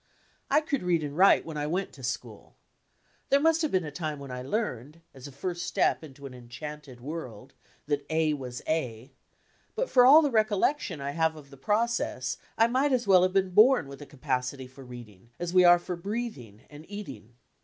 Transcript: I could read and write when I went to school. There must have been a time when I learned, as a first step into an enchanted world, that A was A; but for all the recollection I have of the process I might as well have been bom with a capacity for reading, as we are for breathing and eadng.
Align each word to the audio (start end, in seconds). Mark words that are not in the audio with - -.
I 0.49 0.61
could 0.61 0.81
read 0.81 1.03
and 1.03 1.15
write 1.15 1.45
when 1.45 1.57
I 1.57 1.67
went 1.67 1.93
to 1.93 2.01
school. 2.03 2.55
There 3.29 3.39
must 3.39 3.61
have 3.61 3.69
been 3.69 3.83
a 3.85 3.91
time 3.91 4.17
when 4.17 4.31
I 4.31 4.41
learned, 4.41 5.01
as 5.13 5.27
a 5.27 5.31
first 5.31 5.63
step 5.63 6.03
into 6.03 6.25
an 6.25 6.33
enchanted 6.33 7.01
world, 7.01 7.53
that 7.85 8.07
A 8.09 8.33
was 8.33 8.63
A; 8.67 9.11
but 9.75 9.91
for 9.91 10.03
all 10.03 10.23
the 10.23 10.31
recollection 10.31 10.99
I 11.01 11.11
have 11.11 11.35
of 11.35 11.51
the 11.51 11.55
process 11.55 12.39
I 12.57 12.65
might 12.65 12.91
as 12.93 13.05
well 13.05 13.21
have 13.21 13.33
been 13.33 13.51
bom 13.51 13.85
with 13.85 14.01
a 14.01 14.07
capacity 14.07 14.65
for 14.65 14.83
reading, 14.83 15.29
as 15.37 15.53
we 15.53 15.63
are 15.65 15.77
for 15.77 15.95
breathing 15.95 16.61
and 16.67 16.83
eadng. 16.87 17.35